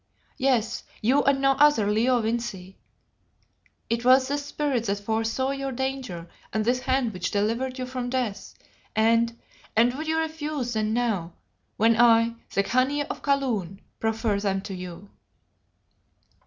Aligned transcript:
Yes, 0.39 0.83
you 1.03 1.21
and 1.25 1.39
no 1.39 1.51
other, 1.51 1.91
Leo 1.91 2.21
Vincey. 2.21 2.75
It 3.87 4.03
was 4.03 4.27
this 4.29 4.43
spirit 4.43 4.85
that 4.85 4.97
foresaw 4.97 5.51
your 5.51 5.71
danger 5.71 6.27
and 6.51 6.65
this 6.65 6.79
hand 6.79 7.13
which 7.13 7.29
delivered 7.29 7.77
you 7.77 7.85
from 7.85 8.09
death, 8.09 8.55
and 8.95 9.37
and 9.75 9.93
would 9.93 10.07
you 10.07 10.17
refuse 10.17 10.73
them 10.73 10.91
now 10.91 11.33
when 11.77 11.95
I, 11.95 12.33
the 12.51 12.63
Khania 12.63 13.05
of 13.11 13.21
Kaloon, 13.21 13.79
proffer 13.99 14.39
them 14.39 14.61
to 14.61 14.73
you?" 14.73 15.11